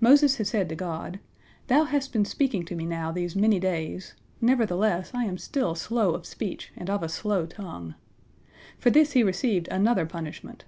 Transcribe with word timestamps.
Moses 0.00 0.38
had 0.38 0.48
said 0.48 0.68
to 0.68 0.74
God, 0.74 1.20
"Thou 1.68 1.84
hast 1.84 2.12
been 2.12 2.24
speaking 2.24 2.64
to 2.64 2.74
me 2.74 2.84
now 2.86 3.12
these 3.12 3.36
many 3.36 3.60
days, 3.60 4.14
nevertheless 4.40 5.12
I 5.14 5.26
am 5.26 5.38
still 5.38 5.76
slow 5.76 6.12
of 6.14 6.26
speech 6.26 6.72
and 6.76 6.90
of 6.90 7.04
a 7.04 7.08
slow 7.08 7.46
tongue." 7.46 7.94
For 8.80 8.90
this 8.90 9.12
he 9.12 9.22
received 9.22 9.68
another 9.68 10.06
punishment. 10.06 10.64